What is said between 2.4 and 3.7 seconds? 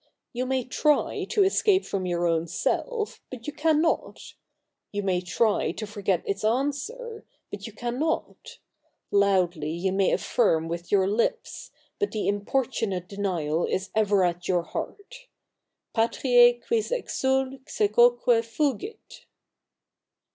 Self, but you